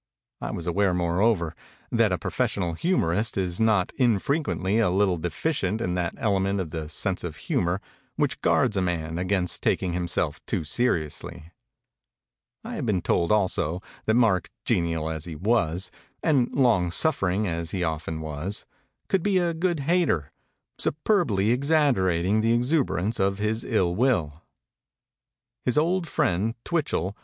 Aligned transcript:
I 0.41 0.49
was 0.49 0.65
aware 0.65 0.95
moreover 0.95 1.53
that 1.91 2.11
a 2.11 2.17
pro 2.17 2.31
fessional 2.31 2.75
humorist 2.75 3.37
is 3.37 3.59
not 3.59 3.91
infrequently 3.97 4.79
a 4.79 4.89
little 4.89 5.17
de 5.17 5.29
ficient 5.29 5.79
in 5.79 5.93
that 5.93 6.15
element 6.17 6.59
of 6.59 6.71
the 6.71 6.89
sense 6.89 7.23
of 7.23 7.35
humor 7.35 7.79
which 8.15 8.41
guards 8.41 8.75
a 8.75 8.81
man 8.81 9.19
against 9.19 9.61
taking 9.61 9.93
himself 9.93 10.43
too 10.47 10.63
seriously. 10.63 11.51
I 12.63 12.77
had 12.77 12.85
been 12.87 13.03
told 13.03 13.31
also 13.31 13.83
that 14.07 14.15
Mark 14.15 14.49
genial 14.65 15.07
as 15.07 15.25
he 15.25 15.35
was, 15.35 15.91
and 16.23 16.49
long 16.51 16.89
suffering 16.89 17.45
as 17.47 17.69
he 17.69 17.83
often 17.83 18.21
was, 18.21 18.65
could 19.07 19.21
be 19.21 19.37
a 19.37 19.53
good 19.53 19.81
hater, 19.81 20.31
superbly 20.79 21.55
exaggerat 21.55 22.25
ing 22.25 22.41
the 22.41 22.53
exuberance 22.53 23.19
of 23.19 23.37
his 23.37 23.63
ill 23.63 23.93
will. 23.93 24.41
His 25.63 25.77
old 25.77 26.07
frund, 26.07 26.55
Tv.'iulull. 26.65 27.13